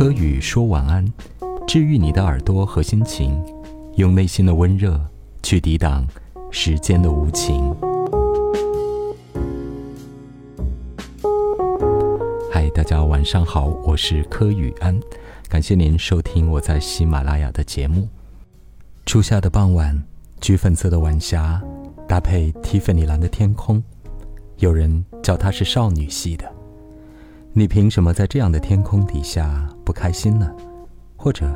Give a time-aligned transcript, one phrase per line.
[0.00, 1.04] 柯宇说晚安，
[1.66, 3.38] 治愈你的耳朵和心情，
[3.96, 4.98] 用内心的温热
[5.42, 6.06] 去抵挡
[6.50, 7.70] 时间的无情。
[12.50, 14.98] 嗨，大家晚上好，我是柯宇安，
[15.50, 18.08] 感谢您收听我在喜马拉雅的节目。
[19.04, 20.02] 初夏的傍晚，
[20.40, 21.62] 橘粉色的晚霞
[22.08, 23.84] 搭配蒂芙尼蓝的天空，
[24.60, 26.59] 有人叫它是少女系的。
[27.52, 30.48] 你凭什么在这样的天空底下不开心呢？
[31.16, 31.50] 或者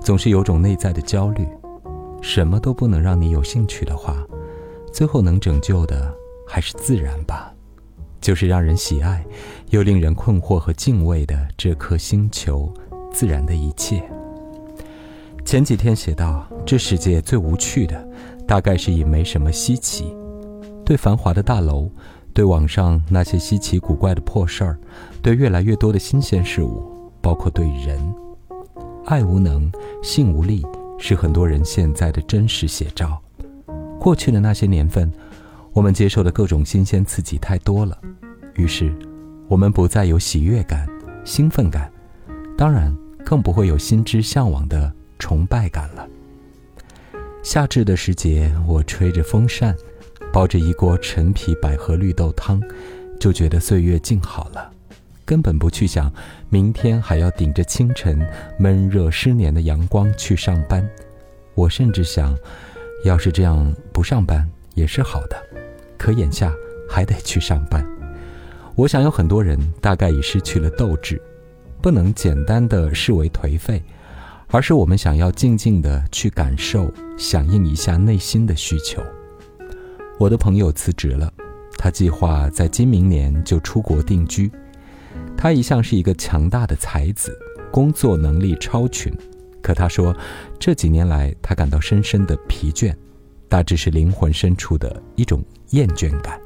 [0.00, 1.44] 总是有种内在的焦虑？
[2.22, 4.16] 什么都不能让你有兴趣的话，
[4.92, 6.14] 最后能拯救的
[6.46, 7.52] 还是自然吧。
[8.20, 9.24] 就是让人喜爱，
[9.70, 12.72] 又令人困惑和敬畏的这颗星球，
[13.12, 14.02] 自然的一切。
[15.44, 18.08] 前几天写到，这世界最无趣的，
[18.46, 20.14] 大概是以没什么稀奇，
[20.84, 21.90] 对繁华的大楼。
[22.40, 24.78] 对网上那些稀奇古怪的破事儿，
[25.20, 26.82] 对越来越多的新鲜事物，
[27.20, 28.00] 包括对人，
[29.04, 29.70] 爱无能，
[30.02, 30.64] 性无力，
[30.98, 33.20] 是很多人现在的真实写照。
[33.98, 35.12] 过去的那些年份，
[35.74, 37.98] 我们接受的各种新鲜刺激太多了，
[38.54, 38.90] 于是，
[39.46, 40.88] 我们不再有喜悦感、
[41.26, 41.92] 兴奋感，
[42.56, 42.90] 当然
[43.22, 46.08] 更不会有心之向往的崇拜感了。
[47.42, 49.76] 夏至的时节，我吹着风扇。
[50.32, 52.62] 煲着一锅陈皮百合绿豆汤，
[53.18, 54.70] 就觉得岁月静好了，
[55.24, 56.12] 根本不去想
[56.48, 58.24] 明天还要顶着清晨
[58.58, 60.88] 闷热湿黏的阳光去上班。
[61.54, 62.34] 我甚至想，
[63.04, 65.36] 要是这样不上班也是好的，
[65.98, 66.54] 可眼下
[66.88, 67.84] 还得去上班。
[68.76, 71.20] 我想有很多人大概已失去了斗志，
[71.82, 73.82] 不能简单的视为颓废，
[74.46, 79.02] 而是我们想要静静的去感受，响应一下内心的需求。
[80.20, 81.32] 我的朋友辞职了，
[81.78, 84.52] 他计划在今明年就出国定居。
[85.34, 87.34] 他一向是一个强大的才子，
[87.72, 89.10] 工作能力超群。
[89.62, 90.14] 可他说，
[90.58, 92.94] 这几年来他感到深深的疲倦，
[93.48, 96.38] 大致是灵魂深处的一种厌倦感。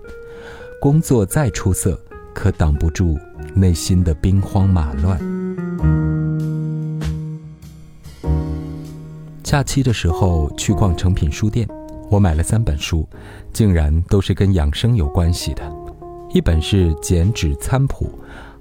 [0.81, 2.01] 工作再出色，
[2.33, 3.19] 可挡不住
[3.57, 5.19] 内心的兵荒马乱。
[9.43, 11.69] 假期的时候去逛诚品书店。
[12.15, 13.05] 我买了三本书，
[13.53, 15.63] 竟然都是跟养生有关系的。
[16.31, 18.09] 一本是减脂餐谱，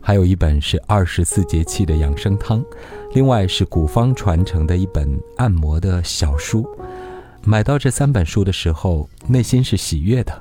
[0.02, 2.66] 还有一本是二十四节气的养生汤，
[3.14, 6.68] 另外是古方传承的一本按摩的小书。
[7.44, 10.34] 买到这三本书的时候，内心是喜悦的。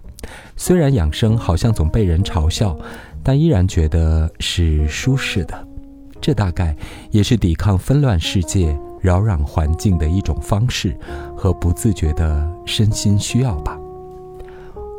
[0.57, 2.75] 虽然养生好像总被人嘲笑，
[3.23, 5.69] 但依然觉得是舒适的。
[6.19, 6.75] 这大概
[7.11, 8.75] 也是抵抗纷乱世界。
[9.03, 10.97] 扰攘环境的一种方式
[11.37, 13.79] 和不自觉的身心需要吧。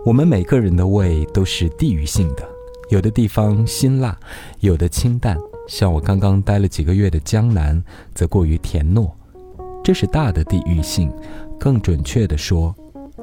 [0.05, 2.43] 我们每个人的胃都是地域性的，
[2.89, 4.15] 有的地方辛辣，
[4.59, 5.37] 有的清淡。
[5.67, 7.81] 像我刚刚待了几个月的江南，
[8.13, 9.09] 则过于甜糯。
[9.81, 11.11] 这是大的地域性。
[11.57, 12.75] 更准确地说，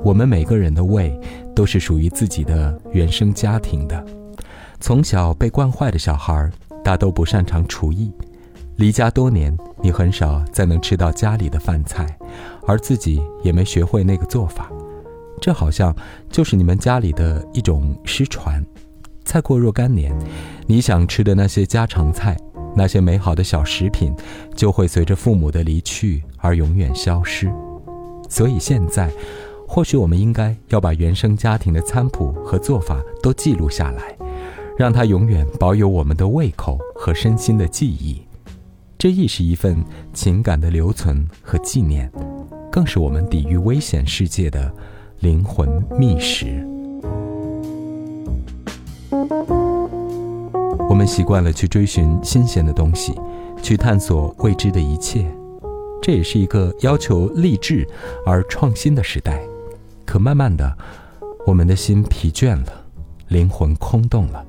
[0.02, 1.14] 我们每个人的胃
[1.54, 4.02] 都是属于自己的原生家庭的。
[4.80, 6.50] 从小被惯坏的小孩，
[6.82, 8.10] 大都不擅长厨艺。
[8.76, 12.06] 离家多年，你很少再能吃到家里的饭菜，
[12.66, 14.70] 而自己也没学会那个做法，
[15.40, 15.94] 这好像
[16.30, 18.64] 就是你们家里的一种失传。
[19.24, 20.14] 再过若干年，
[20.66, 22.36] 你想吃的那些家常菜，
[22.74, 24.14] 那些美好的小食品，
[24.54, 27.50] 就会随着父母的离去而永远消失。
[28.28, 29.10] 所以现在，
[29.66, 34.16] 或许我们应该要把原生家庭的餐谱和做法都记录下来，
[34.76, 38.20] 让它永远保有我们的胃口和身心的记忆。
[39.00, 42.12] 这亦是一份情感的留存和纪念，
[42.70, 44.70] 更是我们抵御危险世界的
[45.20, 46.62] 灵魂觅食。
[50.86, 53.14] 我们习惯了去追寻新鲜的东西，
[53.62, 55.24] 去探索未知的一切，
[56.02, 57.88] 这也是一个要求励志
[58.26, 59.40] 而创新的时代。
[60.04, 60.76] 可慢慢的，
[61.46, 62.84] 我们的心疲倦了，
[63.28, 64.44] 灵魂空洞了，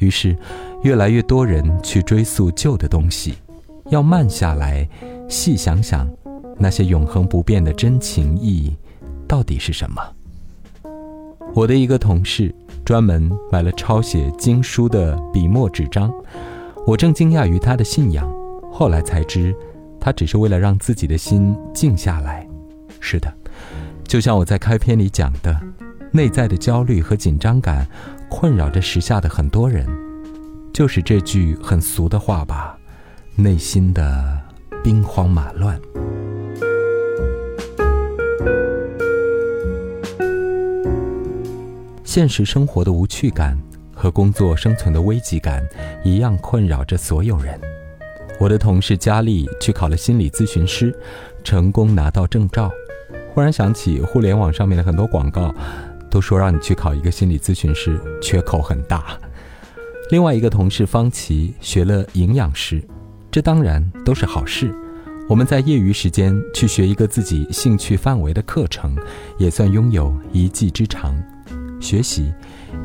[0.00, 0.36] 于是，
[0.82, 3.36] 越来越多人去追溯旧的东西。
[3.90, 4.88] 要慢下来，
[5.28, 6.08] 细想想，
[6.58, 8.74] 那些永恒不变的真情意，
[9.28, 10.02] 到底是什么？
[11.54, 12.52] 我的一个同事
[12.84, 16.12] 专门买了抄写经书的笔墨纸张，
[16.86, 18.28] 我正惊讶于他的信仰，
[18.72, 19.54] 后来才知，
[20.00, 22.46] 他只是为了让自己的心静下来。
[23.00, 23.32] 是的，
[24.04, 25.60] 就像我在开篇里讲的，
[26.10, 27.86] 内在的焦虑和紧张感，
[28.28, 29.86] 困扰着时下的很多人，
[30.72, 32.73] 就是这句很俗的话吧。
[33.36, 34.40] 内心的
[34.84, 35.80] 兵荒马乱，
[42.04, 43.58] 现实生活的无趣感
[43.92, 45.66] 和工作生存的危机感
[46.04, 47.60] 一样困扰着所有人。
[48.38, 50.96] 我的同事佳丽去考了心理咨询师，
[51.42, 52.70] 成功拿到证照。
[53.34, 55.52] 忽然想起互联网上面的很多广告，
[56.08, 59.18] 都说让你去考一个心理咨询师，缺口很大。
[60.10, 62.80] 另外一个同事方琦学了营养师，
[63.34, 64.72] 这当然都是好事。
[65.28, 68.96] 我们在业余时间去学一个自己兴趣范围的课程，
[69.38, 71.12] 也算拥有一技之长。
[71.80, 72.32] 学习，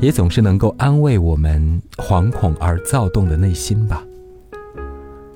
[0.00, 4.02] 也总是能够安慰我们惶恐而躁动的内心吧。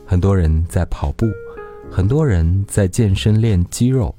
[0.05, 1.28] 很多人在跑步，
[1.88, 4.12] 很多人在健身练肌肉，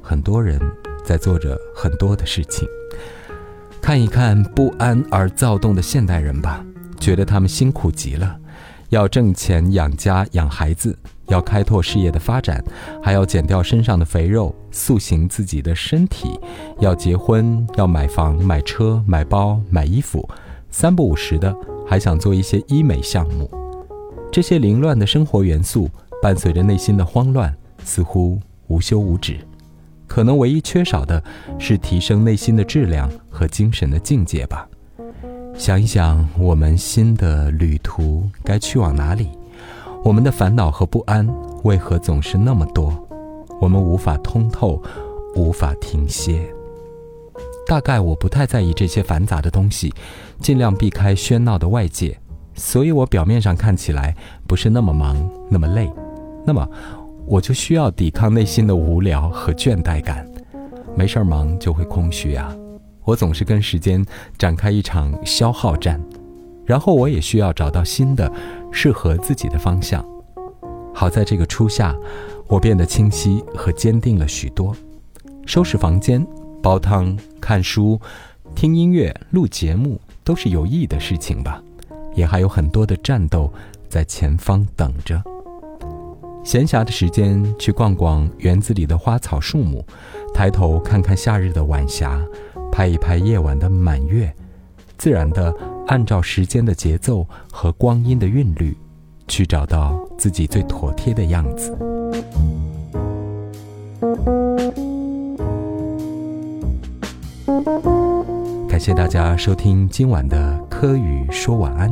[0.00, 0.58] 很多人
[1.04, 2.66] 在做着很多的事情。
[3.82, 6.64] 看一看不安而躁动的现代人吧，
[6.98, 8.40] 觉得他们辛苦极了，
[8.88, 10.96] 要挣钱养家养孩子。
[11.28, 12.64] 要开拓事业的发展，
[13.02, 16.40] 还要减掉身上的肥肉，塑形自己的身体；
[16.80, 20.26] 要结婚，要买房、买车、买包、买衣服，
[20.70, 21.54] 三不五时的
[21.86, 23.50] 还想做一些医美项目。
[24.32, 25.90] 这些凌乱的生活元素，
[26.22, 29.36] 伴随着内心的慌乱，似乎无休无止。
[30.06, 31.22] 可能唯一缺少的
[31.58, 34.66] 是提升内心的质量和精神的境界吧。
[35.58, 39.28] 想一想，我们新的旅途该去往哪里？
[40.04, 41.28] 我们的烦恼和不安
[41.64, 42.94] 为何总是那么多？
[43.60, 44.80] 我们无法通透，
[45.34, 46.40] 无法停歇。
[47.66, 49.92] 大概我不太在意这些繁杂的东西，
[50.40, 52.16] 尽量避开喧闹的外界，
[52.54, 54.16] 所以我表面上看起来
[54.46, 55.16] 不是那么忙，
[55.50, 55.90] 那么累。
[56.46, 56.66] 那么，
[57.26, 60.24] 我就需要抵抗内心的无聊和倦怠感。
[60.94, 62.56] 没事儿忙就会空虚啊！
[63.08, 64.04] 我总是跟时间
[64.36, 65.98] 展开一场消耗战。
[66.66, 68.30] 然后我也需要找到新的
[68.70, 70.04] 适合自己的方向。
[70.92, 71.96] 好在这个初夏，
[72.46, 74.76] 我变得清晰和坚定了许多。
[75.46, 76.26] 收拾房间、
[76.62, 77.98] 煲汤、看书、
[78.54, 81.62] 听音乐、录节目，都是有意义的事情吧。
[82.14, 83.50] 也还有很多的战斗
[83.88, 85.22] 在前方等着。
[86.44, 89.82] 闲暇的时间去逛逛园子里的花草树木，
[90.34, 92.20] 抬头看看夏日的晚霞，
[92.78, 94.32] 拍一拍夜晚的满月
[94.98, 95.52] 自然的
[95.88, 98.72] 按照时间的节奏和光阴的韵律
[99.26, 101.76] 去找到自己最妥帖的样子。
[108.68, 111.90] 感谢大家收听今晚的科宇说晚安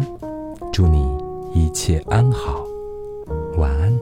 [0.73, 1.05] 祝你
[1.53, 2.65] 一切安好
[3.57, 3.93] 晚安。